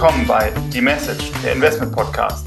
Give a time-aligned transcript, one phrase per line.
[0.00, 2.46] willkommen bei The Message, der Investment Podcast.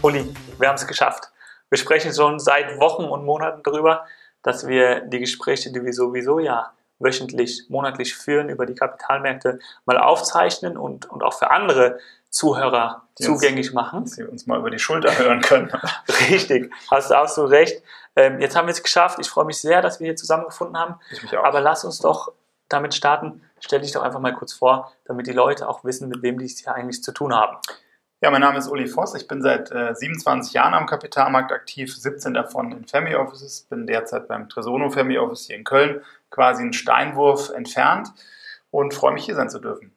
[0.00, 1.30] Uli, wir haben es geschafft.
[1.68, 4.06] Wir sprechen schon seit Wochen und Monaten darüber,
[4.42, 9.98] dass wir die Gespräche, die wir sowieso ja wöchentlich, monatlich führen über die Kapitalmärkte, mal
[9.98, 11.98] aufzeichnen und, und auch für andere
[12.30, 14.04] Zuhörer die zugänglich uns, machen.
[14.04, 15.70] Dass sie uns mal über die Schulter hören können.
[16.30, 17.82] Richtig, hast du auch so recht.
[18.16, 19.18] Ähm, jetzt haben wir es geschafft.
[19.20, 20.94] Ich freue mich sehr, dass wir hier zusammengefunden haben.
[21.12, 21.44] Ich mich auch.
[21.44, 22.32] Aber lass uns doch
[22.70, 23.42] damit starten.
[23.60, 26.46] Stell dich doch einfach mal kurz vor, damit die Leute auch wissen, mit wem die
[26.46, 27.56] es hier eigentlich zu tun haben.
[28.20, 29.14] Ja, mein Name ist Uli Voss.
[29.14, 33.86] Ich bin seit äh, 27 Jahren am Kapitalmarkt aktiv, 17 davon in Family Offices, bin
[33.86, 38.08] derzeit beim Tresono Family Office hier in Köln, quasi einen Steinwurf entfernt
[38.72, 39.94] und freue mich hier sein zu dürfen.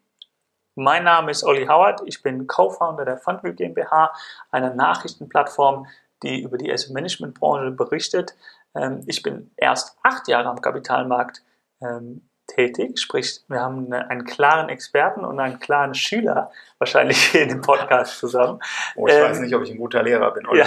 [0.76, 2.02] Mein Name ist Olli Howard.
[2.06, 4.14] Ich bin Co-Founder der Fundview GmbH,
[4.52, 5.88] einer Nachrichtenplattform,
[6.24, 8.36] die über die Asset Management Branche berichtet.
[8.76, 11.44] Ähm, ich bin erst acht Jahre am Kapitalmarkt
[11.82, 17.50] ähm, tätig, sprich, wir haben einen klaren Experten und einen klaren Schüler wahrscheinlich hier in
[17.50, 18.60] dem Podcast zusammen.
[18.96, 20.48] Oh, ich ähm, weiß nicht, ob ich ein guter Lehrer bin.
[20.54, 20.66] Ja.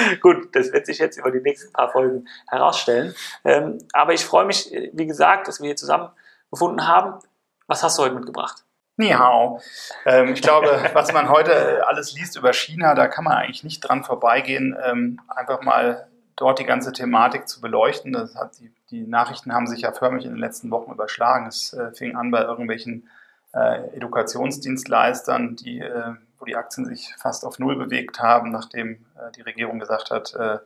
[0.20, 3.14] Gut, das wird sich jetzt über die nächsten paar Folgen herausstellen.
[3.44, 6.10] Ähm, aber ich freue mich, wie gesagt, dass wir hier zusammen
[6.50, 7.20] gefunden haben.
[7.66, 8.64] Was hast du heute mitgebracht?
[8.96, 9.60] Ni hao.
[10.04, 13.80] Ähm, ich glaube, was man heute alles liest über China, da kann man eigentlich nicht
[13.80, 14.76] dran vorbeigehen.
[14.84, 18.12] Ähm, einfach mal dort die ganze Thematik zu beleuchten.
[18.12, 21.46] Das hat die, die Nachrichten haben sich ja förmlich in den letzten Wochen überschlagen.
[21.46, 23.08] Es äh, fing an bei irgendwelchen
[23.52, 29.30] äh, Edukationsdienstleistern, die, äh, wo die Aktien sich fast auf Null bewegt haben, nachdem äh,
[29.36, 30.58] die Regierung gesagt hat, äh,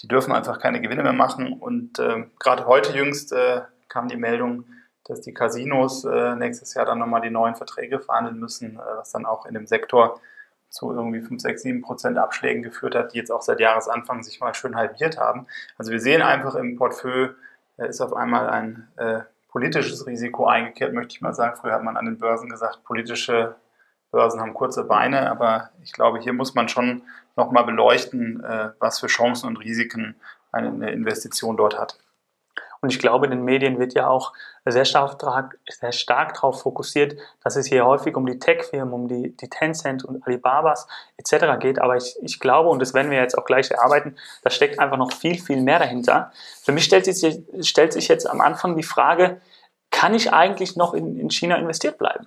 [0.00, 1.52] die dürfen einfach keine Gewinne mehr machen.
[1.54, 3.34] Und äh, gerade heute jüngst
[3.88, 4.64] kam die Meldung,
[5.04, 9.44] dass die Casinos nächstes Jahr dann nochmal die neuen Verträge verhandeln müssen, was dann auch
[9.44, 10.18] in dem Sektor
[10.70, 14.40] zu irgendwie 5, 6, 7 Prozent Abschlägen geführt hat, die jetzt auch seit Jahresanfang sich
[14.40, 15.46] mal schön halbiert haben.
[15.76, 17.34] Also wir sehen einfach im Portfolio äh,
[17.76, 21.56] ist auf einmal ein äh, politisches Risiko eingekehrt, möchte ich mal sagen.
[21.60, 23.54] Früher hat man an den Börsen gesagt, politische
[24.10, 27.02] Börsen haben kurze Beine, aber ich glaube, hier muss man schon
[27.36, 30.16] nochmal beleuchten, äh, was für Chancen und Risiken
[30.52, 31.98] eine Investition dort hat.
[32.82, 34.32] Und ich glaube, in den Medien wird ja auch
[34.64, 39.36] sehr stark, sehr stark darauf fokussiert, dass es hier häufig um die Tech-Firmen, um die,
[39.36, 41.60] die Tencent und Alibabas etc.
[41.60, 41.80] geht.
[41.80, 44.96] Aber ich, ich glaube, und das werden wir jetzt auch gleich erarbeiten, da steckt einfach
[44.96, 46.32] noch viel, viel mehr dahinter.
[46.60, 47.24] Für mich stellt sich,
[47.60, 49.40] stellt sich jetzt am Anfang die Frage,
[49.92, 52.26] kann ich eigentlich noch in, in China investiert bleiben?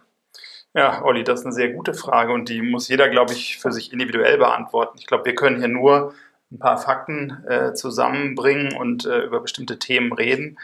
[0.73, 3.73] Ja, Olli, das ist eine sehr gute Frage und die muss jeder, glaube ich, für
[3.73, 4.97] sich individuell beantworten.
[4.99, 6.13] Ich glaube, wir können hier nur
[6.51, 10.57] ein paar Fakten äh, zusammenbringen und äh, über bestimmte Themen reden.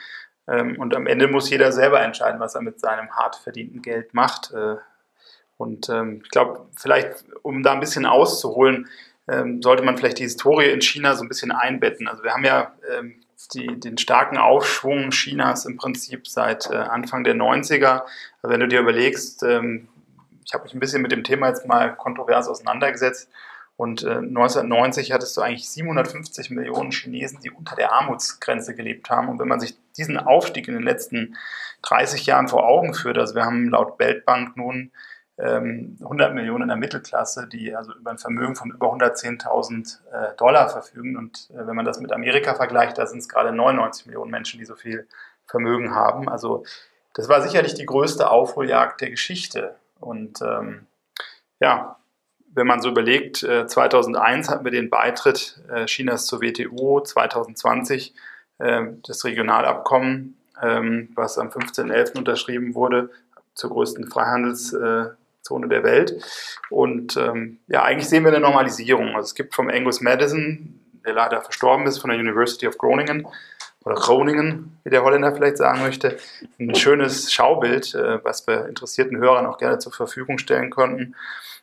[0.48, 4.14] Ähm, und am Ende muss jeder selber entscheiden, was er mit seinem hart verdienten Geld
[4.14, 4.52] macht.
[4.52, 4.76] Äh,
[5.58, 8.88] und ähm, ich glaube, vielleicht, um da ein bisschen auszuholen,
[9.28, 12.08] ähm, sollte man vielleicht die Historie in China so ein bisschen einbetten.
[12.08, 13.22] Also wir haben ja ähm,
[13.54, 18.04] die, den starken Aufschwung Chinas im Prinzip seit äh, Anfang der 90er.
[18.42, 19.88] Also wenn du dir überlegst, ähm,
[20.46, 23.30] ich habe mich ein bisschen mit dem Thema jetzt mal kontrovers auseinandergesetzt.
[23.82, 29.28] Und äh, 1990 hattest du eigentlich 750 Millionen Chinesen, die unter der Armutsgrenze gelebt haben.
[29.28, 31.36] Und wenn man sich diesen Aufstieg in den letzten
[31.82, 34.92] 30 Jahren vor Augen führt, also wir haben laut Weltbank nun
[35.40, 40.36] ähm, 100 Millionen in der Mittelklasse, die also über ein Vermögen von über 110.000 äh,
[40.38, 41.18] Dollar verfügen.
[41.18, 44.60] Und äh, wenn man das mit Amerika vergleicht, da sind es gerade 99 Millionen Menschen,
[44.60, 45.08] die so viel
[45.48, 46.30] Vermögen haben.
[46.30, 46.66] Also
[47.16, 49.74] das war sicherlich die größte Aufholjagd der Geschichte.
[50.00, 50.86] Und ähm,
[51.60, 51.98] ja,
[52.54, 58.14] wenn man so überlegt, 2001 äh, hatten wir den Beitritt äh, Chinas zur WTO, 2020
[58.60, 62.18] äh, das Regionalabkommen, ähm, was am 15.11.
[62.18, 63.10] unterschrieben wurde,
[63.54, 66.22] zur größten Freihandelszone der Welt.
[66.70, 69.16] Und ähm, ja, eigentlich sehen wir eine Normalisierung.
[69.16, 73.28] Also es gibt vom Angus Madison, der leider verstorben ist, von der University of Groningen,
[73.84, 76.18] oder Groningen, wie der Holländer vielleicht sagen möchte,
[76.60, 81.16] ein schönes Schaubild, was wir interessierten Hörern auch gerne zur Verfügung stellen konnten.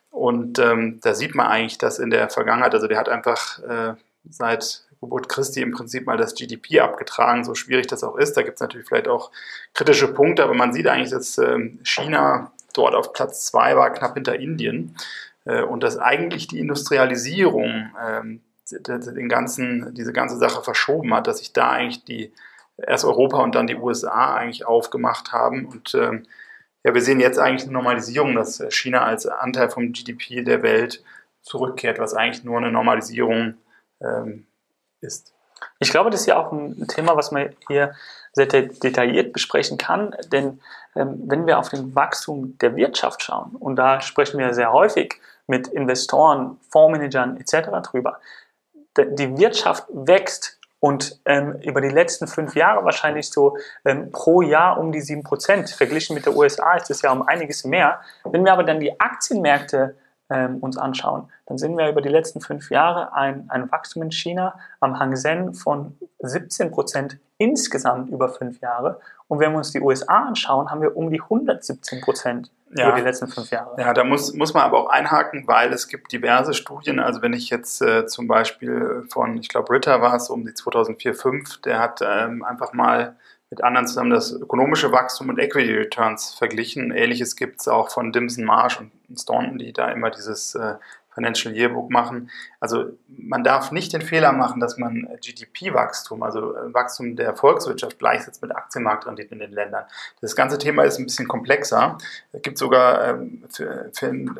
[0.09, 3.93] Und ähm, da sieht man eigentlich, dass in der Vergangenheit, also der hat einfach äh,
[4.29, 8.35] seit Geburt Christi im Prinzip mal das GDP abgetragen, so schwierig das auch ist.
[8.35, 9.31] Da gibt es natürlich vielleicht auch
[9.73, 14.15] kritische Punkte, aber man sieht eigentlich, dass äh, China dort auf Platz zwei war, knapp
[14.15, 14.95] hinter Indien.
[15.45, 18.41] Äh, und dass eigentlich die Industrialisierung ähm,
[18.71, 22.31] den ganzen, diese ganze Sache verschoben hat, dass sich da eigentlich die
[22.77, 26.23] erst Europa und dann die USA eigentlich aufgemacht haben und ähm,
[26.83, 31.03] ja, wir sehen jetzt eigentlich eine Normalisierung, dass China als Anteil vom GDP der Welt
[31.41, 33.55] zurückkehrt, was eigentlich nur eine Normalisierung
[34.01, 34.45] ähm,
[35.01, 35.33] ist.
[35.79, 37.93] Ich glaube, das ist ja auch ein Thema, was man hier
[38.33, 40.61] sehr detailliert besprechen kann, denn
[40.95, 45.19] ähm, wenn wir auf den Wachstum der Wirtschaft schauen, und da sprechen wir sehr häufig
[45.47, 47.89] mit Investoren, Fondsmanagern etc.
[47.89, 48.19] drüber,
[48.97, 54.79] die Wirtschaft wächst und ähm, über die letzten fünf Jahre wahrscheinlich so ähm, pro Jahr
[54.79, 55.69] um die sieben Prozent.
[55.69, 57.99] Verglichen mit der USA ist das ja um einiges mehr.
[58.23, 59.95] Wenn wir aber dann die Aktienmärkte
[60.29, 64.11] ähm, uns anschauen, dann sehen wir über die letzten fünf Jahre ein, ein Wachstum in
[64.11, 68.99] China am Hang Seng von 17 Prozent insgesamt über fünf Jahre.
[69.27, 72.89] Und wenn wir uns die USA anschauen, haben wir um die 117 Prozent ja.
[72.89, 73.79] über die letzten fünf Jahre.
[73.79, 76.99] Ja, da muss, muss man aber auch einhaken, weil es gibt diverse Studien.
[76.99, 80.53] Also wenn ich jetzt äh, zum Beispiel von, ich glaube, Ritter war es um die
[80.53, 83.15] 2004, 5, der hat ähm, einfach mal
[83.49, 86.91] mit anderen zusammen das ökonomische Wachstum und Equity Returns verglichen.
[86.91, 90.75] Ähnliches gibt es auch von Dimson Marsh und Staunton, die da immer dieses äh,
[91.19, 92.29] Financial Yearbook machen.
[92.59, 97.99] Also man darf nicht den Fehler machen, dass man GDP-Wachstum, also äh, Wachstum der Volkswirtschaft
[97.99, 99.83] gleichsetzt mit Aktienmarktrenditen in den Ländern.
[100.21, 101.97] Das ganze Thema ist ein bisschen komplexer.
[102.31, 103.43] Es gibt sogar ähm,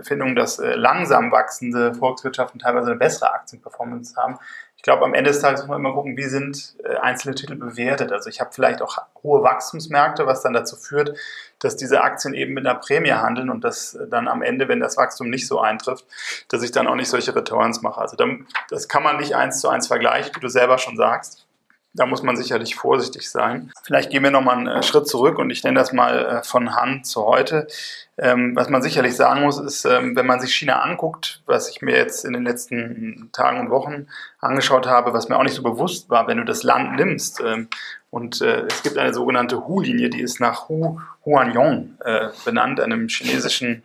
[0.04, 4.40] Findungen, dass äh, langsam wachsende Volkswirtschaften teilweise eine bessere Aktienperformance haben
[4.80, 7.56] ich glaube, am Ende des Tages muss man immer gucken, wie sind äh, einzelne Titel
[7.56, 8.14] bewertet.
[8.14, 11.18] Also ich habe vielleicht auch hohe Wachstumsmärkte, was dann dazu führt,
[11.60, 14.96] dass diese Aktien eben mit einer Prämie handeln und dass dann am Ende, wenn das
[14.96, 16.06] Wachstum nicht so eintrifft,
[16.48, 18.00] dass ich dann auch nicht solche Returns mache.
[18.00, 21.46] Also dann, das kann man nicht eins zu eins vergleichen, wie du selber schon sagst.
[21.94, 23.72] Da muss man sicherlich vorsichtig sein.
[23.84, 26.76] Vielleicht gehen wir nochmal einen äh, Schritt zurück und ich nenne das mal äh, von
[26.76, 27.68] Han zu heute.
[28.20, 31.82] Ähm, was man sicherlich sagen muss, ist, ähm, wenn man sich China anguckt, was ich
[31.82, 34.06] mir jetzt in den letzten Tagen und Wochen
[34.40, 37.42] angeschaut habe, was mir auch nicht so bewusst war, wenn du das Land nimmst.
[37.42, 37.70] Ähm,
[38.12, 41.98] und äh, es gibt eine sogenannte Hu-Linie, die ist nach Hu Huanyong
[42.44, 43.84] benannt, einem chinesischen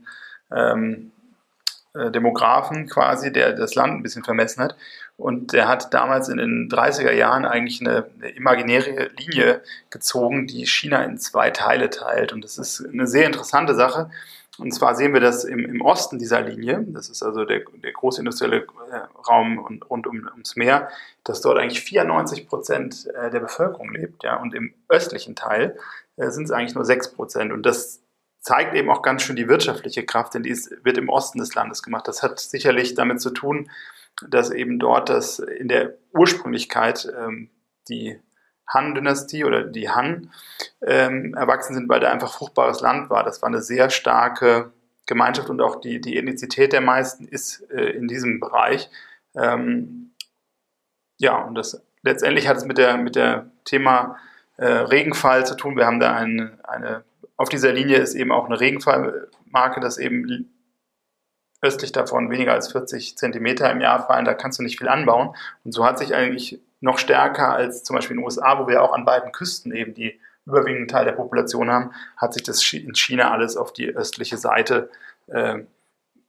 [1.94, 4.76] Demografen quasi, der das Land ein bisschen vermessen hat.
[5.16, 10.66] Und der hat damals in den 30er Jahren eigentlich eine, eine, imaginäre Linie gezogen, die
[10.66, 12.32] China in zwei Teile teilt.
[12.32, 14.10] Und das ist eine sehr interessante Sache.
[14.58, 17.92] Und zwar sehen wir das im, im Osten dieser Linie, das ist also der, der
[17.92, 18.96] großindustrielle äh,
[19.28, 20.88] Raum und, rund um, ums Meer,
[21.24, 24.22] dass dort eigentlich 94 Prozent äh, der Bevölkerung lebt.
[24.22, 24.36] Ja?
[24.36, 25.76] Und im östlichen Teil
[26.16, 27.52] äh, sind es eigentlich nur 6 Prozent.
[27.52, 28.00] Und das
[28.40, 31.54] zeigt eben auch ganz schön die wirtschaftliche Kraft, denn die ist, wird im Osten des
[31.54, 32.06] Landes gemacht.
[32.06, 33.70] Das hat sicherlich damit zu tun,
[34.28, 37.50] dass eben dort das in der Ursprünglichkeit ähm,
[37.88, 38.18] die
[38.66, 40.30] Han-Dynastie oder die Han
[40.82, 43.24] ähm, erwachsen sind, weil da einfach fruchtbares Land war.
[43.24, 44.72] Das war eine sehr starke
[45.06, 48.88] Gemeinschaft und auch die, die Ethnizität der meisten ist äh, in diesem Bereich.
[49.34, 50.12] Ähm,
[51.18, 54.16] ja, und das letztendlich hat es mit der, mit der Thema
[54.56, 55.76] äh, Regenfall zu tun.
[55.76, 57.04] Wir haben da eine, eine,
[57.36, 60.53] auf dieser Linie ist eben auch eine Regenfallmarke, dass eben
[61.64, 65.34] östlich davon weniger als 40 Zentimeter im Jahr fallen, da kannst du nicht viel anbauen.
[65.64, 68.82] Und so hat sich eigentlich noch stärker als zum Beispiel in den USA, wo wir
[68.82, 72.94] auch an beiden Küsten eben die überwiegenden Teil der Population haben, hat sich das in
[72.94, 74.90] China alles auf die östliche Seite
[75.28, 75.60] äh,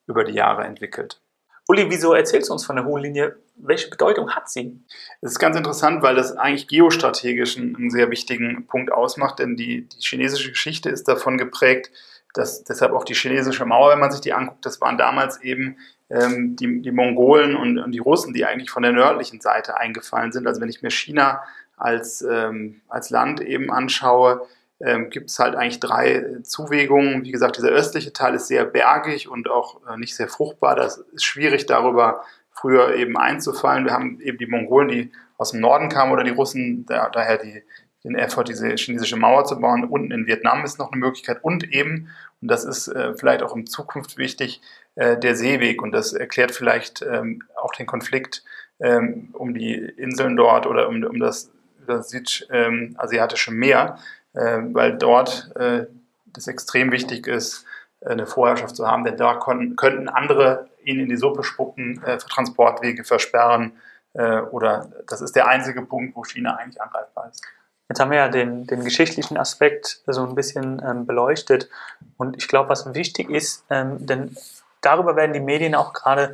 [0.07, 1.19] über die Jahre entwickelt.
[1.67, 3.37] Uli, wieso erzählst du uns von der Hohen Linie?
[3.55, 4.79] Welche Bedeutung hat sie?
[5.21, 9.55] Es ist ganz interessant, weil das eigentlich geostrategisch einen, einen sehr wichtigen Punkt ausmacht, denn
[9.55, 11.89] die, die chinesische Geschichte ist davon geprägt,
[12.35, 15.77] das, deshalb auch die chinesische Mauer, wenn man sich die anguckt, das waren damals eben
[16.09, 20.31] ähm, die, die Mongolen und, und, die Russen, die eigentlich von der nördlichen Seite eingefallen
[20.31, 20.45] sind.
[20.45, 21.41] Also wenn ich mir China
[21.77, 24.45] als, ähm, als Land eben anschaue,
[24.81, 27.23] ähm, gibt es halt eigentlich drei Zuwegungen.
[27.23, 30.75] Wie gesagt, dieser östliche Teil ist sehr bergig und auch äh, nicht sehr fruchtbar.
[30.75, 33.85] Das ist schwierig darüber früher eben einzufallen.
[33.85, 37.37] Wir haben eben die Mongolen, die aus dem Norden kamen oder die Russen, da, daher
[37.37, 37.63] die,
[38.05, 39.83] den Effort, diese chinesische Mauer zu bauen.
[39.83, 42.09] Unten in Vietnam ist noch eine Möglichkeit und eben,
[42.41, 44.61] und das ist äh, vielleicht auch in Zukunft wichtig,
[44.95, 45.81] äh, der Seeweg.
[45.81, 48.43] Und das erklärt vielleicht ähm, auch den Konflikt
[48.79, 51.51] ähm, um die Inseln dort oder um, um das,
[51.87, 53.97] das südasiatische ähm, Meer,
[54.33, 55.87] äh, weil dort äh,
[56.27, 57.65] das extrem wichtig ist,
[58.05, 63.03] eine Vorherrschaft zu haben, denn da könnten andere ihn in die Suppe spucken, äh, Transportwege
[63.03, 63.71] versperren
[64.13, 67.43] äh, oder das ist der einzige Punkt, wo China eigentlich angreifbar ist.
[67.87, 71.69] Jetzt haben wir ja den, den geschichtlichen Aspekt so ein bisschen ähm, beleuchtet.
[72.17, 74.35] Und ich glaube, was wichtig ist, ähm, denn
[74.81, 76.33] darüber werden die Medien auch gerade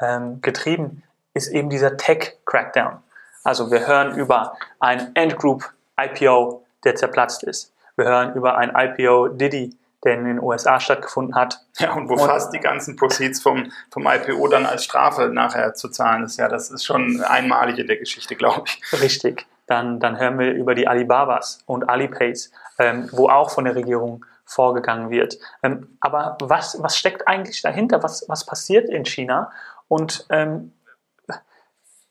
[0.00, 1.02] ähm, getrieben,
[1.34, 2.98] ist eben dieser Tech-Crackdown.
[3.42, 7.72] Also wir hören über ein Endgroup-IPO, der zerplatzt ist.
[7.96, 11.60] Wir hören über ein IPO Diddy, der in den USA stattgefunden hat.
[11.78, 15.74] Ja, und wo und, fast die ganzen Proceeds vom, vom IPO dann als Strafe nachher
[15.74, 16.38] zu zahlen ist.
[16.38, 19.00] Ja, das ist schon einmalig in der Geschichte, glaube ich.
[19.00, 23.74] Richtig dann, dann hören wir über die Alibabas und Alipays, ähm, wo auch von der
[23.74, 25.38] Regierung vorgegangen wird.
[25.62, 28.02] Ähm, aber was, was steckt eigentlich dahinter?
[28.02, 29.50] Was, was passiert in China?
[29.88, 30.72] Und ähm,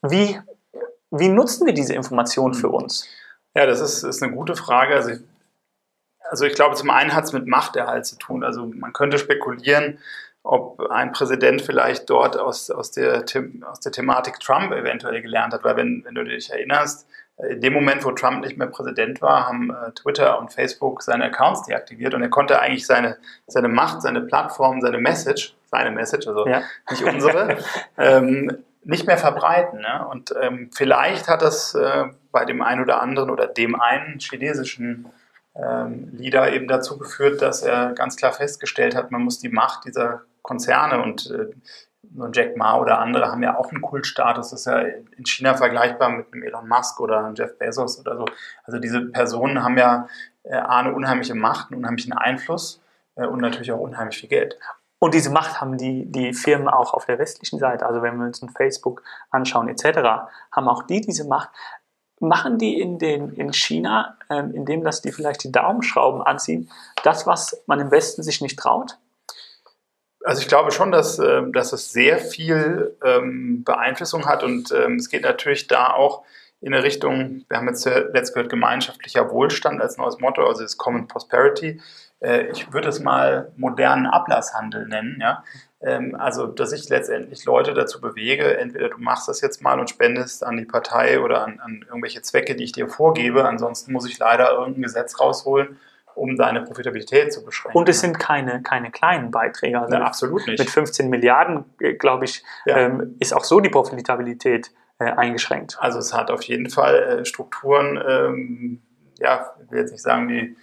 [0.02, 0.40] wie,
[1.12, 3.08] wie nutzen wir diese Informationen für uns?
[3.54, 4.96] Ja, das ist, ist eine gute Frage.
[4.96, 5.20] Also ich,
[6.32, 8.44] also ich glaube, zum einen hat es mit Machterhalt zu tun.
[8.44, 10.00] Also man könnte spekulieren,
[10.42, 13.24] ob ein Präsident vielleicht dort aus, aus, der,
[13.70, 15.64] aus der Thematik Trump eventuell gelernt hat.
[15.64, 17.06] Weil wenn, wenn du dich erinnerst,
[17.38, 21.26] in dem Moment, wo Trump nicht mehr Präsident war, haben äh, Twitter und Facebook seine
[21.26, 26.28] Accounts deaktiviert und er konnte eigentlich seine, seine Macht, seine Plattform, seine Message, seine Message,
[26.28, 26.62] also ja.
[26.90, 27.58] nicht unsere,
[27.98, 29.80] ähm, nicht mehr verbreiten.
[29.80, 30.08] Ne?
[30.10, 35.08] Und ähm, vielleicht hat das äh, bei dem einen oder anderen oder dem einen chinesischen
[35.56, 39.86] ähm, Leader eben dazu geführt, dass er ganz klar festgestellt hat, man muss die Macht
[39.86, 41.48] dieser Konzerne und äh,
[42.16, 44.50] so Jack Ma oder andere haben ja auch einen Kultstatus.
[44.50, 48.18] Das ist ja in China vergleichbar mit einem Elon Musk oder einem Jeff Bezos oder
[48.18, 48.26] so.
[48.64, 50.08] Also diese Personen haben ja
[50.44, 52.82] äh, eine unheimliche Macht, einen unheimlichen Einfluss
[53.16, 54.58] äh, und natürlich auch unheimlich viel Geld.
[55.00, 57.86] Und diese Macht haben die, die Firmen auch auf der westlichen Seite.
[57.88, 60.00] Also wenn wir uns ein Facebook anschauen etc.,
[60.52, 61.50] haben auch die diese Macht.
[62.20, 66.70] Machen die in, den, in China, ähm, indem dass die vielleicht die Daumenschrauben anziehen,
[67.04, 69.00] das, was man im Westen sich nicht traut?
[70.24, 74.96] Also ich glaube schon, dass, äh, dass es sehr viel ähm, Beeinflussung hat und ähm,
[74.96, 76.24] es geht natürlich da auch
[76.62, 80.78] in eine Richtung, wir haben jetzt letzt gehört, gemeinschaftlicher Wohlstand als neues Motto, also das
[80.78, 81.82] Common Prosperity.
[82.20, 85.44] Äh, ich würde es mal modernen Ablasshandel nennen, ja.
[85.82, 89.90] Ähm, also, dass ich letztendlich Leute dazu bewege, entweder du machst das jetzt mal und
[89.90, 94.08] spendest an die Partei oder an, an irgendwelche Zwecke, die ich dir vorgebe, ansonsten muss
[94.08, 95.80] ich leider irgendein Gesetz rausholen
[96.16, 97.78] um deine Profitabilität zu beschränken.
[97.78, 99.80] Und es sind keine, keine kleinen Beiträge.
[99.80, 100.60] Also ja, absolut nicht.
[100.60, 102.78] Mit 15 Milliarden, äh, glaube ich, ja.
[102.78, 105.78] ähm, ist auch so die Profitabilität äh, eingeschränkt.
[105.80, 108.82] Also es hat auf jeden Fall äh, Strukturen, ähm,
[109.20, 110.58] ja, ich will jetzt nicht sagen wie,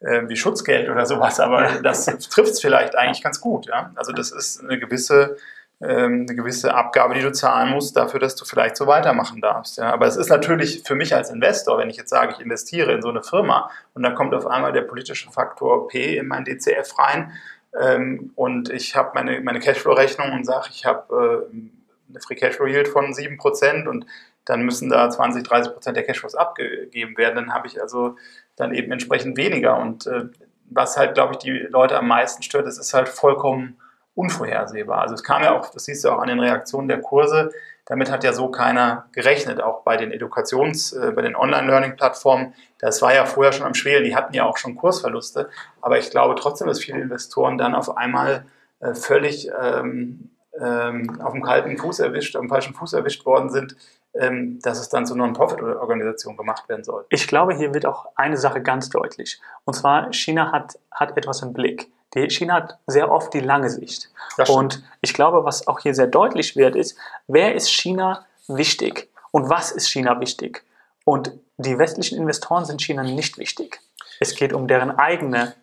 [0.00, 3.66] äh, wie Schutzgeld oder sowas, aber das trifft es vielleicht eigentlich ganz gut.
[3.66, 3.92] Ja?
[3.94, 5.36] Also das ist eine gewisse
[5.80, 9.78] ähm, eine gewisse Abgabe, die du zahlen musst, dafür, dass du vielleicht so weitermachen darfst.
[9.78, 9.92] Ja.
[9.92, 13.02] Aber es ist natürlich für mich als Investor, wenn ich jetzt sage, ich investiere in
[13.02, 16.98] so eine Firma und dann kommt auf einmal der politische Faktor P in mein DCF
[16.98, 17.32] rein
[17.78, 22.66] ähm, und ich habe meine, meine Cashflow-Rechnung und sage, ich habe äh, eine Free Cashflow
[22.66, 24.06] Yield von 7% und
[24.44, 27.36] dann müssen da 20, 30 Prozent der Cashflows abgegeben werden.
[27.36, 28.16] Dann habe ich also
[28.56, 29.78] dann eben entsprechend weniger.
[29.78, 30.24] Und äh,
[30.70, 33.78] was halt, glaube ich, die Leute am meisten stört, das ist halt vollkommen
[34.18, 35.00] unvorhersehbar.
[35.02, 37.52] Also es kam ja auch, das siehst du auch an den Reaktionen der Kurse,
[37.86, 42.52] damit hat ja so keiner gerechnet, auch bei den Edukations-, äh, bei den Online-Learning-Plattformen.
[42.80, 45.48] Das war ja vorher schon am Schwelen, die hatten ja auch schon Kursverluste.
[45.80, 48.44] Aber ich glaube trotzdem, dass viele Investoren dann auf einmal
[48.80, 53.76] äh, völlig ähm, ähm, auf dem kalten Fuß erwischt, auf falschen Fuß erwischt worden sind,
[54.14, 57.06] ähm, dass es dann zur Non-Profit-Organisation gemacht werden soll.
[57.08, 59.40] Ich glaube, hier wird auch eine Sache ganz deutlich.
[59.64, 61.90] Und zwar, China hat, hat etwas im Blick.
[62.14, 64.10] Die China hat sehr oft die lange Sicht.
[64.48, 66.96] Und ich glaube, was auch hier sehr deutlich wird, ist,
[67.26, 70.64] wer ist China wichtig und was ist China wichtig?
[71.04, 73.80] Und die westlichen Investoren sind China nicht wichtig.
[74.20, 75.54] Es geht um deren eigene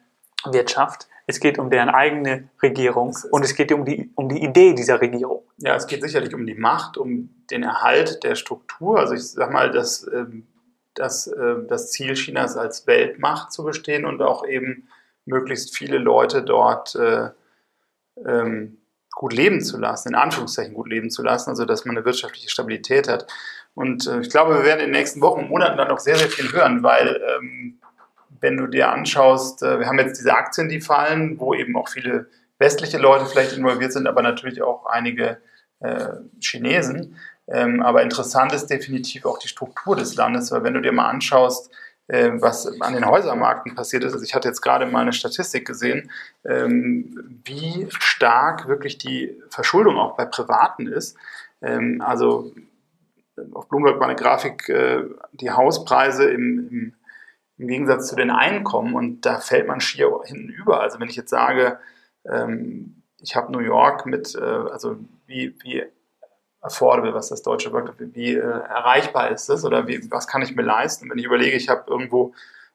[0.45, 4.73] Wirtschaft, es geht um deren eigene Regierung und es geht um die, um die Idee
[4.73, 5.43] dieser Regierung.
[5.57, 8.99] Ja, es geht sicherlich um die Macht, um den Erhalt der Struktur.
[8.99, 10.45] Also ich sage mal, dass, ähm,
[10.93, 14.87] dass äh, das Ziel Chinas als Weltmacht zu bestehen und auch eben
[15.25, 17.29] möglichst viele Leute dort äh,
[18.25, 18.77] ähm,
[19.11, 22.49] gut leben zu lassen, in Anführungszeichen gut leben zu lassen, also dass man eine wirtschaftliche
[22.49, 23.27] Stabilität hat.
[23.73, 26.17] Und äh, ich glaube, wir werden in den nächsten Wochen und Monaten dann noch sehr,
[26.17, 27.79] sehr viel hören, weil ähm,
[28.41, 31.89] wenn du dir anschaust, äh, wir haben jetzt diese Aktien, die fallen, wo eben auch
[31.89, 32.27] viele
[32.59, 35.37] westliche Leute vielleicht involviert sind, aber natürlich auch einige
[35.79, 36.07] äh,
[36.39, 37.17] Chinesen.
[37.47, 41.09] Ähm, aber interessant ist definitiv auch die Struktur des Landes, weil wenn du dir mal
[41.09, 41.69] anschaust,
[42.07, 44.13] was an den Häusermarkten passiert ist.
[44.13, 46.11] Also ich hatte jetzt gerade mal eine Statistik gesehen,
[46.45, 51.17] ähm, wie stark wirklich die Verschuldung auch bei Privaten ist.
[51.61, 52.51] Ähm, also
[53.53, 56.93] auf Bloomberg war eine Grafik, äh, die Hauspreise im, im,
[57.57, 60.81] im, Gegensatz zu den Einkommen und da fällt man schier hinten über.
[60.81, 61.79] Also wenn ich jetzt sage,
[62.25, 65.83] ähm, ich habe New York mit, äh, also wie, wie
[66.65, 70.55] affordable, was das deutsche Wort, wie äh, erreichbar ist es oder wie, was kann ich
[70.55, 71.09] mir leisten?
[71.09, 72.33] Wenn ich überlege, ich habe irgendwo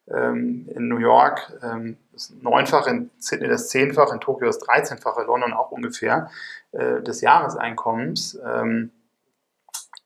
[0.09, 5.23] ähm, in New York ähm, das neunfache, in Sydney das zehnfache, in Tokio das dreizehnfache,
[5.23, 6.30] London auch ungefähr
[6.73, 8.92] äh, des Jahreseinkommens, ähm,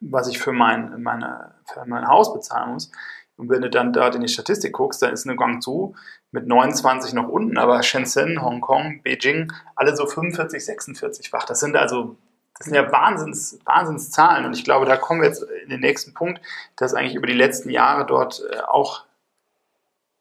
[0.00, 2.90] was ich für mein, meine, für mein Haus bezahlen muss.
[3.36, 5.94] Und wenn du dann dort in die Statistik guckst, dann ist eine Guangzhou
[6.30, 11.44] mit 29 noch unten, aber Shenzhen, Hongkong, Beijing, alle so 45, 46-fach.
[11.44, 12.16] Das sind also
[12.58, 14.46] das sind ja Wahnsinns, Wahnsinnszahlen.
[14.46, 16.40] Und ich glaube, da kommen wir jetzt in den nächsten Punkt,
[16.76, 19.04] dass eigentlich über die letzten Jahre dort äh, auch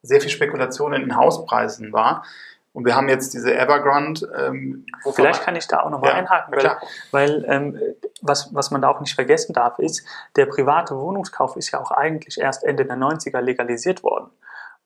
[0.02, 2.24] sehr viel Spekulation in den Hauspreisen war.
[2.74, 4.28] Und wir haben jetzt diese Evergrande.
[4.36, 6.78] Ähm, Vielleicht kann ich da auch nochmal ja, einhaken, weil,
[7.12, 7.80] weil ähm,
[8.22, 10.04] was, was man da auch nicht vergessen darf, ist,
[10.36, 14.32] der private Wohnungskauf ist ja auch eigentlich erst Ende der 90er legalisiert worden.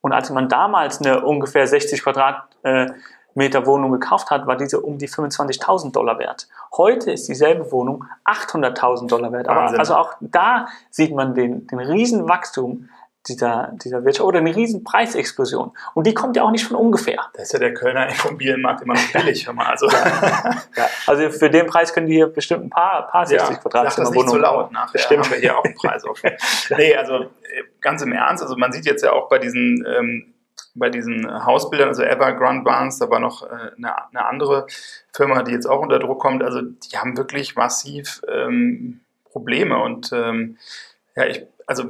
[0.01, 2.96] Und als man damals eine ungefähr 60 Quadratmeter
[3.38, 6.48] Meter Wohnung gekauft hat, war diese um die 25.000 Dollar wert.
[6.75, 9.48] Heute ist dieselbe Wohnung 800.000 Dollar wert.
[9.48, 12.89] Aber also auch da sieht man den, den riesen Wachstum
[13.27, 15.72] dieser, dieser Wirtschaft oder eine riesen Preisexplosion.
[15.94, 17.25] Und die kommt ja auch nicht von ungefähr.
[17.34, 19.67] Da ist ja der Kölner Immobilienmarkt immer noch billig, hör mal.
[19.67, 20.88] Also, ja.
[21.06, 24.25] also für den Preis können die hier bestimmt ein paar, paar 60 ja, Quadratmeter Wohnungen.
[24.25, 25.25] Nicht so laut, nachher Stimmt.
[25.25, 26.22] haben wir hier auch einen Preis auf.
[26.77, 27.27] nee, also äh,
[27.82, 30.34] ganz im Ernst, also man sieht jetzt ja auch bei diesen ähm,
[30.77, 34.67] bei diesen Hausbildern, also Evergrande Barnes, da war noch äh, eine, eine, andere
[35.13, 36.43] Firma, die jetzt auch unter Druck kommt.
[36.43, 40.57] Also die haben wirklich massiv ähm, Probleme und ähm,
[41.15, 41.86] ja, ich, also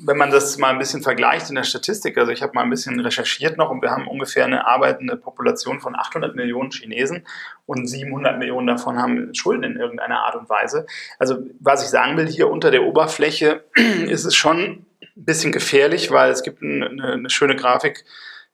[0.00, 2.70] wenn man das mal ein bisschen vergleicht in der Statistik, also ich habe mal ein
[2.70, 7.26] bisschen recherchiert noch und wir haben ungefähr eine arbeitende Population von 800 Millionen Chinesen
[7.66, 10.86] und 700 Millionen davon haben Schulden in irgendeiner Art und Weise.
[11.18, 14.86] Also was ich sagen will, hier unter der Oberfläche ist es schon
[15.18, 18.04] ein bisschen gefährlich, weil es gibt eine, eine schöne Grafik,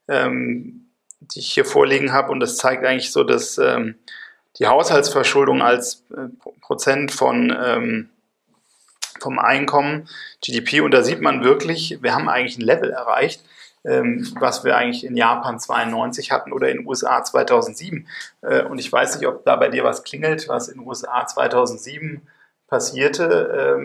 [0.09, 0.89] ähm,
[1.21, 3.97] die ich hier vorliegen habe und das zeigt eigentlich so, dass ähm,
[4.59, 6.29] die Haushaltsverschuldung als äh,
[6.61, 8.11] Prozent von ähm,
[9.21, 10.09] vom Einkommen,
[10.43, 10.81] GDP.
[10.81, 13.43] Und da sieht man wirklich, wir haben eigentlich ein Level erreicht,
[13.85, 18.07] ähm, was wir eigentlich in Japan 92 hatten oder in den USA 2007.
[18.43, 21.27] Äh, und ich weiß nicht, ob da bei dir was klingelt, was in den USA
[21.27, 22.23] 2007
[22.67, 23.79] passierte.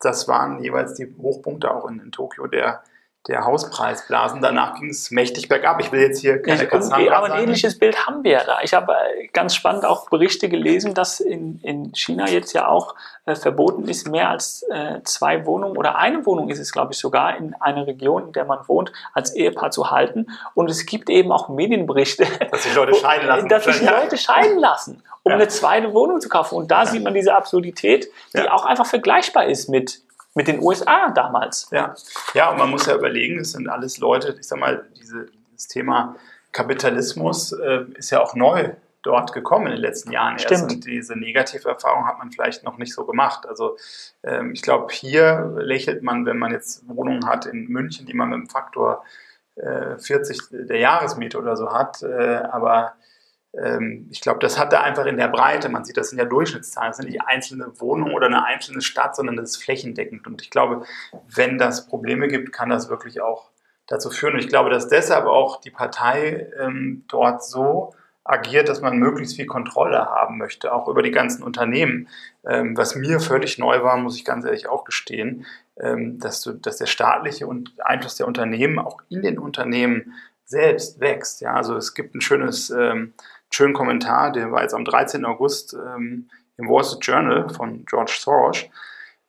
[0.00, 2.82] Das waren jeweils die Hochpunkte auch in, in Tokio der
[3.28, 4.40] der Hauspreisblasen.
[4.40, 5.80] Danach ging es mächtig bergab.
[5.80, 8.58] Ich will jetzt hier keine ja, Cassandra Aber ein ähnliches Bild haben wir ja da.
[8.62, 12.94] Ich habe äh, ganz spannend auch Berichte gelesen, dass in, in China jetzt ja auch
[13.24, 16.98] äh, verboten ist, mehr als äh, zwei Wohnungen oder eine Wohnung ist es, glaube ich,
[16.98, 20.26] sogar in einer Region, in der man wohnt, als Ehepaar zu halten.
[20.54, 23.48] Und es gibt eben auch Medienberichte, dass sich Leute scheiden lassen.
[23.48, 25.36] Dass sich Leute scheiden lassen, um ja.
[25.36, 26.54] eine zweite Wohnung zu kaufen.
[26.54, 26.86] Und da ja.
[26.86, 30.05] sieht man diese Absurdität, die auch einfach vergleichbar ist mit
[30.36, 31.68] mit den USA damals.
[31.72, 31.94] Ja,
[32.34, 35.66] ja und man muss ja überlegen, es sind alles Leute, ich sag mal, diese, dieses
[35.66, 36.14] Thema
[36.52, 40.62] Kapitalismus äh, ist ja auch neu dort gekommen in den letzten Jahren Stimmt.
[40.62, 40.72] erst.
[40.74, 43.46] Und diese Negativerfahrung hat man vielleicht noch nicht so gemacht.
[43.46, 43.78] Also
[44.22, 48.28] ähm, ich glaube, hier lächelt man, wenn man jetzt Wohnungen hat in München, die man
[48.28, 49.04] mit dem Faktor
[49.54, 52.02] äh, 40 der Jahresmiete oder so hat.
[52.02, 52.94] Äh, aber
[54.10, 55.68] ich glaube, das hat er einfach in der Breite.
[55.68, 56.90] Man sieht das in der Durchschnittszahlen.
[56.90, 60.26] Das sind nicht einzelne Wohnungen oder eine einzelne Stadt, sondern das ist flächendeckend.
[60.26, 60.84] Und ich glaube,
[61.34, 63.50] wenn das Probleme gibt, kann das wirklich auch
[63.86, 64.34] dazu führen.
[64.34, 69.36] Und ich glaube, dass deshalb auch die Partei ähm, dort so agiert, dass man möglichst
[69.36, 72.08] viel Kontrolle haben möchte, auch über die ganzen Unternehmen.
[72.44, 75.46] Ähm, was mir völlig neu war, muss ich ganz ehrlich auch gestehen,
[75.78, 80.14] ähm, dass, du, dass der staatliche Einfluss der Unternehmen auch in den Unternehmen
[80.44, 81.40] selbst wächst.
[81.40, 83.14] Ja, also es gibt ein schönes ähm,
[83.56, 85.24] schönen Kommentar, der war jetzt am 13.
[85.24, 88.64] August ähm, im Wall Street Journal von George Soros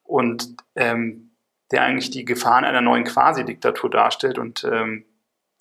[0.04, 1.32] und ähm,
[1.72, 5.06] der eigentlich die Gefahren einer neuen Quasi-Diktatur darstellt und ähm,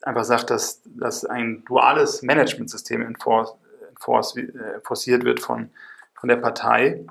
[0.02, 3.54] einfach sagt, dass, dass ein duales Managementsystem enforce,
[3.88, 5.70] enforce, äh, forciert wird von,
[6.14, 7.04] von der Partei.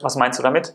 [0.00, 0.74] Was meinst du damit?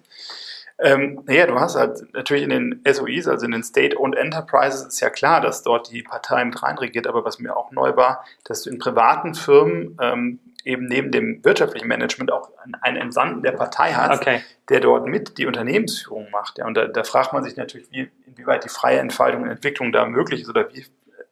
[0.82, 5.00] Ähm, naja, du hast halt natürlich in den SOIs, also in den State-Owned Enterprises, ist
[5.02, 8.64] ja klar, dass dort die Partei mit reinregiert, aber was mir auch neu war, dass
[8.64, 12.50] du in privaten Firmen ähm, eben neben dem wirtschaftlichen Management auch
[12.82, 14.42] einen Entsandten der Partei hast, okay.
[14.70, 16.58] der dort mit die Unternehmensführung macht.
[16.58, 16.66] Ja.
[16.66, 20.06] Und da, da fragt man sich natürlich, wie, inwieweit die freie Entfaltung und Entwicklung da
[20.06, 20.86] möglich ist oder wie,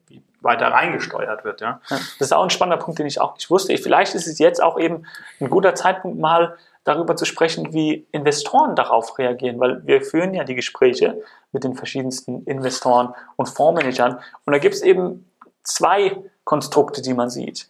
[0.07, 1.61] wie weiter reingesteuert wird.
[1.61, 1.81] Ja.
[1.89, 3.77] Das ist auch ein spannender Punkt, den ich auch nicht wusste.
[3.77, 5.05] Vielleicht ist es jetzt auch eben
[5.39, 6.57] ein guter Zeitpunkt mal
[6.87, 11.21] darüber zu sprechen, wie Investoren darauf reagieren, weil wir führen ja die Gespräche
[11.51, 15.29] mit den verschiedensten Investoren und Fondsmanagern und da gibt es eben
[15.63, 17.69] zwei Konstrukte, die man sieht.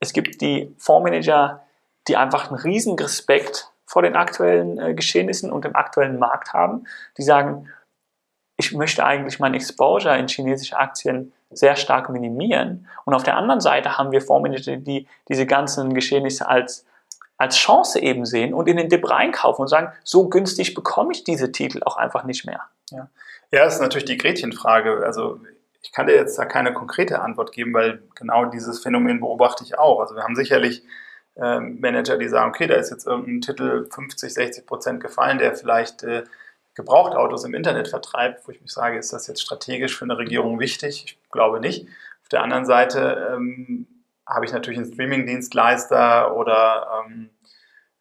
[0.00, 1.62] Es gibt die Fondsmanager,
[2.06, 6.84] die einfach einen riesen Respekt vor den aktuellen äh, Geschehnissen und dem aktuellen Markt haben,
[7.16, 7.68] die sagen,
[8.58, 12.86] ich möchte eigentlich mein Exposure in chinesische Aktien sehr stark minimieren.
[13.04, 16.84] Und auf der anderen Seite haben wir Fondsmanager, die diese ganzen Geschehnisse als
[17.38, 21.24] als Chance eben sehen und in den Dip reinkaufen und sagen, so günstig bekomme ich
[21.24, 22.62] diese Titel auch einfach nicht mehr.
[22.90, 23.08] Ja,
[23.50, 25.04] ja das ist natürlich die Gretchenfrage.
[25.04, 25.40] Also
[25.80, 29.78] ich kann dir jetzt da keine konkrete Antwort geben, weil genau dieses Phänomen beobachte ich
[29.78, 30.00] auch.
[30.00, 30.82] Also wir haben sicherlich
[31.36, 35.54] äh, Manager, die sagen, okay, da ist jetzt irgendein Titel 50, 60 Prozent gefallen, der
[35.54, 36.24] vielleicht äh,
[36.74, 40.60] Gebrauchtautos im Internet vertreibt, wo ich mich sage, ist das jetzt strategisch für eine Regierung
[40.60, 41.04] wichtig?
[41.06, 41.86] Ich glaube nicht.
[42.22, 43.86] Auf der anderen Seite ähm,
[44.28, 47.30] habe ich natürlich einen Streaming-Dienstleister oder ähm,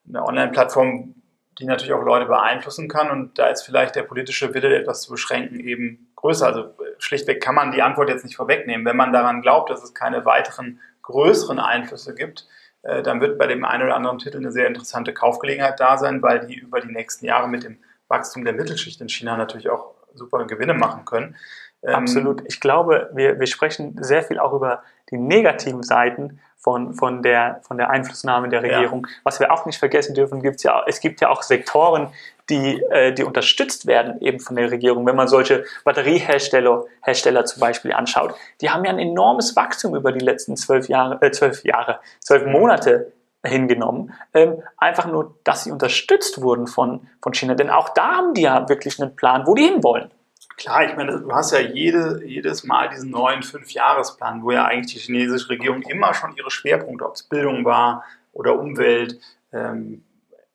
[0.08, 1.16] eine Online-Plattform,
[1.60, 3.10] die natürlich auch Leute beeinflussen kann.
[3.10, 6.46] Und da ist vielleicht der politische Wille, etwas zu beschränken, eben größer.
[6.46, 8.86] Also äh, schlichtweg kann man die Antwort jetzt nicht vorwegnehmen.
[8.86, 12.48] Wenn man daran glaubt, dass es keine weiteren größeren Einflüsse gibt,
[12.84, 16.22] äh, dann wird bei dem einen oder anderen Titel eine sehr interessante Kaufgelegenheit da sein,
[16.22, 19.96] weil die über die nächsten Jahre mit dem Wachstum der Mittelschicht in China natürlich auch
[20.14, 21.36] super Gewinne machen können.
[21.84, 22.44] Ähm, Absolut.
[22.48, 27.62] Ich glaube, wir, wir sprechen sehr viel auch über die negativen Seiten von, von, der,
[27.62, 29.06] von der Einflussnahme der Regierung.
[29.08, 29.14] Ja.
[29.24, 32.10] Was wir auch nicht vergessen dürfen, gibt's ja, es gibt ja auch Sektoren,
[32.50, 35.06] die, äh, die unterstützt werden eben von der Regierung.
[35.06, 40.12] Wenn man solche Batteriehersteller Hersteller zum Beispiel anschaut, die haben ja ein enormes Wachstum über
[40.12, 43.14] die letzten zwölf Jahre, äh, zwölf Jahre, zwölf Monate
[43.46, 44.14] hingenommen.
[44.34, 47.54] Ähm, einfach nur, dass sie unterstützt wurden von, von China.
[47.56, 50.12] Denn auch da haben die ja wirklich einen Plan, wo die hinwollen.
[50.58, 54.96] Klar, ich meine, du hast ja jede, jedes Mal diesen neuen Fünfjahresplan, wo ja eigentlich
[54.96, 59.20] die chinesische Regierung immer schon ihre Schwerpunkte, ob es Bildung war oder Umwelt,
[59.54, 60.04] ähm,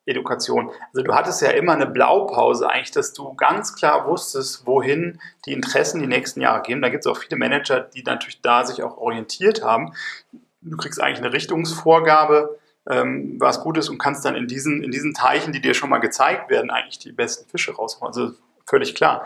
[0.05, 0.71] Education.
[0.93, 5.53] Also du hattest ja immer eine Blaupause eigentlich, dass du ganz klar wusstest, wohin die
[5.53, 6.83] Interessen die nächsten Jahre gehen.
[6.83, 9.95] Da gibt es auch viele Manager, die natürlich da sich auch orientiert haben.
[10.61, 12.59] Du kriegst eigentlich eine Richtungsvorgabe,
[12.91, 15.91] ähm, was gut ist und kannst dann in diesen, in diesen Teichen, die dir schon
[15.91, 18.09] mal gezeigt werden, eigentlich die besten Fische rausholen.
[18.09, 18.33] Also
[18.67, 19.25] völlig klar.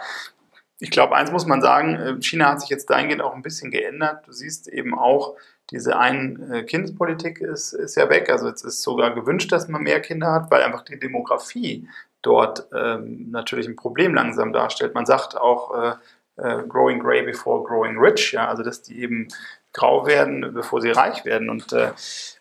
[0.78, 3.70] Ich glaube, eins muss man sagen, äh, China hat sich jetzt dahingehend auch ein bisschen
[3.70, 4.26] geändert.
[4.26, 5.36] Du siehst eben auch,
[5.70, 8.30] diese Ein-Kind-Politik ist, ist ja weg.
[8.30, 11.88] Also es ist sogar gewünscht, dass man mehr Kinder hat, weil einfach die Demografie
[12.22, 14.94] dort ähm, natürlich ein Problem langsam darstellt.
[14.94, 15.94] Man sagt auch äh,
[16.36, 19.28] äh, growing gray before growing rich, ja, also dass die eben
[19.72, 21.50] grau werden, bevor sie reich werden.
[21.50, 21.92] Und äh,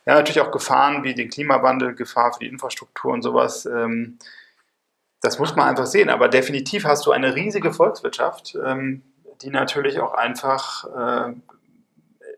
[0.05, 3.65] ja, natürlich auch Gefahren wie den Klimawandel, Gefahr für die Infrastruktur und sowas.
[3.65, 4.17] Ähm,
[5.25, 6.09] das muss man einfach sehen.
[6.09, 9.01] Aber definitiv hast du eine riesige Volkswirtschaft, ähm,
[9.41, 11.33] die natürlich auch einfach äh,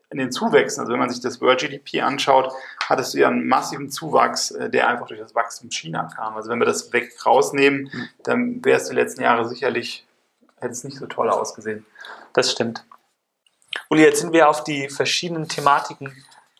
[0.09, 2.53] in den Zuwächsen, also wenn man sich das World GDP anschaut,
[2.87, 6.35] hattest du ja einen massiven Zuwachs, äh, der einfach durch das Wachstum China kam.
[6.37, 8.09] Also wenn wir das weg rausnehmen, hm.
[8.23, 10.07] dann wäre es die letzten Jahre sicherlich,
[10.59, 11.85] hätte es nicht so toll ausgesehen.
[12.33, 12.85] Das stimmt.
[13.89, 16.15] Uli, jetzt sind wir auf die verschiedenen Thematiken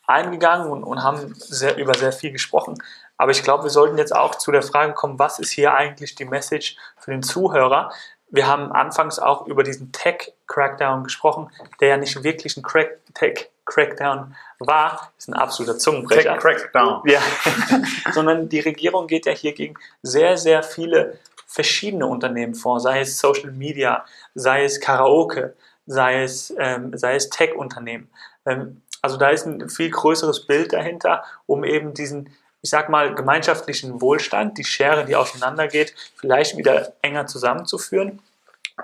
[0.05, 2.77] eingegangen und, und haben sehr, über sehr viel gesprochen.
[3.17, 6.15] Aber ich glaube, wir sollten jetzt auch zu der Frage kommen, was ist hier eigentlich
[6.15, 7.91] die Message für den Zuhörer?
[8.29, 11.49] Wir haben anfangs auch über diesen Tech-Crackdown gesprochen,
[11.79, 15.11] der ja nicht wirklich ein Crack Tech-Crackdown war.
[15.15, 16.33] Das ist ein absoluter Zungenbrecher.
[16.33, 17.03] Tech-Crackdown.
[17.05, 17.21] Ja.
[18.11, 23.17] Sondern die Regierung geht ja hier gegen sehr, sehr viele verschiedene Unternehmen vor, sei es
[23.19, 28.09] Social Media, sei es Karaoke, sei es, ähm, sei es Tech-Unternehmen.
[28.45, 32.35] Ähm, also da ist ein viel größeres Bild dahinter, um eben diesen
[32.67, 38.21] ich sag mal, gemeinschaftlichen Wohlstand, die Schere, die auseinandergeht, vielleicht wieder enger zusammenzuführen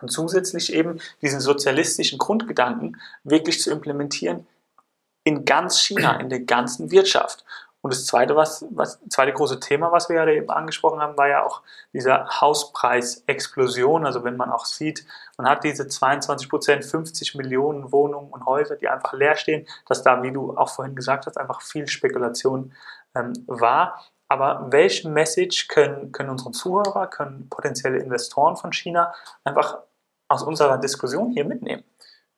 [0.01, 4.47] und zusätzlich eben diesen sozialistischen Grundgedanken wirklich zu implementieren
[5.25, 7.43] in ganz China, in der ganzen Wirtschaft.
[7.81, 11.27] Und das zweite, was, was, zweite große Thema, was wir ja eben angesprochen haben, war
[11.27, 14.05] ja auch dieser Hauspreisexplosion.
[14.05, 18.77] Also wenn man auch sieht, man hat diese 22 Prozent, 50 Millionen Wohnungen und Häuser,
[18.77, 22.71] die einfach leer stehen, dass da, wie du auch vorhin gesagt hast, einfach viel Spekulation
[23.15, 23.99] ähm, war.
[24.27, 29.77] Aber welche Message können, können unsere Zuhörer, können potenzielle Investoren von China einfach
[30.27, 31.83] aus unserer Diskussion hier mitnehmen?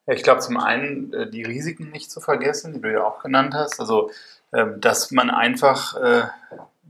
[0.07, 3.53] Ich glaube zum einen äh, die Risiken nicht zu vergessen, die du ja auch genannt
[3.53, 3.79] hast.
[3.79, 4.11] Also,
[4.51, 6.23] äh, dass man einfach äh,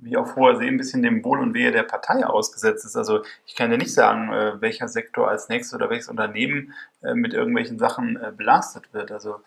[0.02, 2.95] wie auf hoher See ein bisschen dem Wohl und Wehe der Partei ausgesetzt ist.
[2.95, 7.34] Also ich kann dir nicht sagen, äh, welcher Sektor als nächstes oder welches Unternehmen mit
[7.34, 9.12] irgendwelchen Sachen belastet wird.
[9.12, 9.43] Also ähm,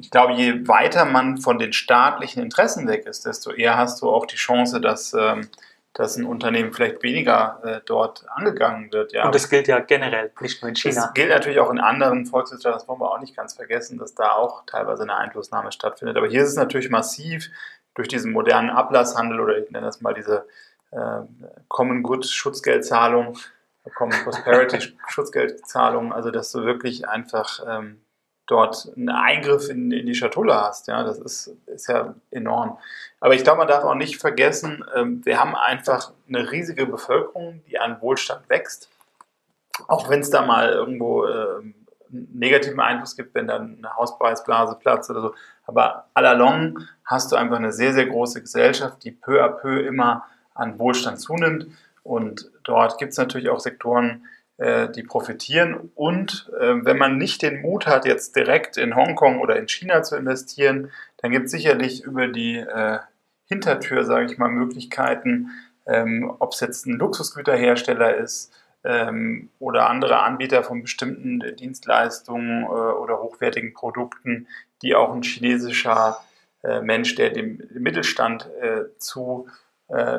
[0.00, 4.10] ich glaube, je weiter man von den staatlichen Interessen weg ist, desto eher hast du
[4.10, 5.48] auch die Chance, dass, ähm,
[5.94, 9.12] dass ein Unternehmen vielleicht weniger äh, dort angegangen wird.
[9.12, 9.24] Ja.
[9.24, 11.02] Und das gilt ja generell, nicht nur in China.
[11.02, 14.14] Das gilt natürlich auch in anderen Volkswirtschaften, das wollen wir auch nicht ganz vergessen, dass
[14.14, 16.16] da auch teilweise eine Einflussnahme stattfindet.
[16.16, 17.50] Aber hier ist es natürlich massiv
[17.94, 20.46] durch diesen modernen Ablasshandel oder ich nenne das mal diese
[20.92, 21.22] äh,
[21.66, 23.36] Common Good Schutzgeldzahlung,
[23.96, 28.00] Common Prosperity Schutzgeldzahlung, also dass du wirklich einfach ähm,
[28.48, 30.88] dort einen Eingriff in, in die Schatulle hast.
[30.88, 32.78] Ja, das ist, ist ja enorm.
[33.20, 37.62] Aber ich glaube, man darf auch nicht vergessen, ähm, wir haben einfach eine riesige Bevölkerung,
[37.68, 38.88] die an Wohlstand wächst.
[39.86, 41.74] Auch wenn es da mal irgendwo einen
[42.10, 45.34] negativen Einfluss gibt, wenn dann eine Hauspreisblase platzt oder so.
[45.66, 49.48] Aber à la long hast du einfach eine sehr, sehr große Gesellschaft, die peu à
[49.48, 51.66] peu immer an Wohlstand zunimmt.
[52.02, 54.24] Und dort gibt es natürlich auch Sektoren,
[54.58, 55.92] die profitieren.
[55.94, 60.02] Und äh, wenn man nicht den Mut hat, jetzt direkt in Hongkong oder in China
[60.02, 62.98] zu investieren, dann gibt es sicherlich über die äh,
[63.46, 65.50] Hintertür, sage ich mal, Möglichkeiten,
[65.86, 68.52] ähm, ob es jetzt ein Luxusgüterhersteller ist
[68.84, 74.48] ähm, oder andere Anbieter von bestimmten Dienstleistungen äh, oder hochwertigen Produkten,
[74.82, 76.18] die auch ein chinesischer
[76.62, 79.48] äh, Mensch, der dem Mittelstand äh, zu,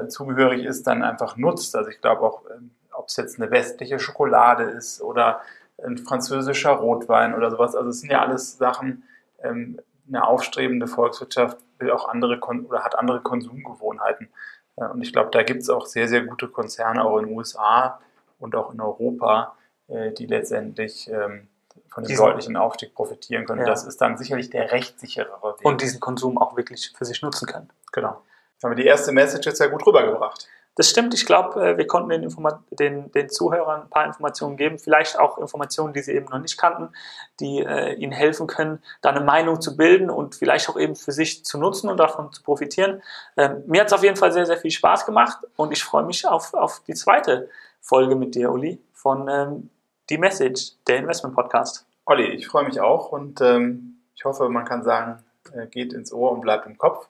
[0.07, 1.75] zugehörig ist, dann einfach nutzt.
[1.75, 5.41] Also ich glaube auch, ähm, ob es jetzt eine westliche Schokolade ist oder
[5.83, 7.75] ein französischer Rotwein oder sowas.
[7.75, 9.03] Also es sind ja alles Sachen,
[9.41, 14.27] ähm, eine aufstrebende Volkswirtschaft will auch andere oder hat andere Konsumgewohnheiten.
[14.75, 17.99] und ich glaube, da gibt es auch sehr, sehr gute Konzerne, auch in den USA
[18.39, 19.55] und auch in Europa,
[19.87, 21.47] äh, die letztendlich ähm,
[21.89, 23.61] von dem deutlichen Aufstieg profitieren können.
[23.61, 23.67] Ja.
[23.67, 25.65] Das ist dann sicherlich der rechtssicherere Weg.
[25.65, 27.69] Und diesen Konsum auch wirklich für sich nutzen können.
[27.91, 28.21] Genau.
[28.53, 30.47] Jetzt haben wir die erste Message jetzt ja gut rübergebracht.
[30.79, 31.13] Das stimmt.
[31.13, 32.33] Ich glaube, äh, wir konnten den,
[32.71, 36.57] den, den, Zuhörern ein paar Informationen geben, vielleicht auch Informationen, die sie eben noch nicht
[36.57, 36.95] kannten,
[37.41, 41.11] die äh, ihnen helfen können, da eine Meinung zu bilden und vielleicht auch eben für
[41.11, 43.01] sich zu nutzen und davon zu profitieren.
[43.35, 46.05] Ähm, mir hat es auf jeden Fall sehr, sehr viel Spaß gemacht und ich freue
[46.05, 47.49] mich auf, auf die zweite
[47.81, 49.69] Folge mit dir, Uli, von ähm,
[50.09, 51.85] Die Message, der Investment Podcast.
[52.05, 56.13] Olli, ich freue mich auch und ähm, ich hoffe, man kann sagen, äh, geht ins
[56.13, 57.09] Ohr und bleibt im Kopf.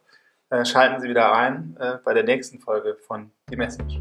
[0.52, 4.00] Äh, schalten Sie wieder ein äh, bei der nächsten Folge von Die Message.